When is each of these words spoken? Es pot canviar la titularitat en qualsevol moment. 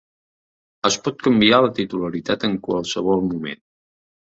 Es 0.89 0.97
pot 1.09 1.21
canviar 1.29 1.61
la 1.67 1.71
titularitat 1.83 2.49
en 2.51 2.59
qualsevol 2.67 3.27
moment. 3.33 3.67